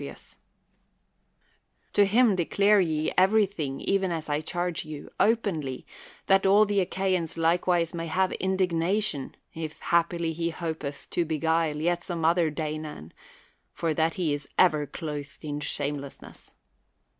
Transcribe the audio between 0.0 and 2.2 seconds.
THE WORLD'S FAMOUS ORATIONS To